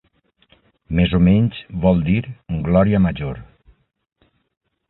Més 0.99 1.13
o 1.17 1.19
menys 1.27 1.59
vol 1.85 2.01
dir 2.09 2.17
"glòria 2.69 3.03
major". 3.09 3.41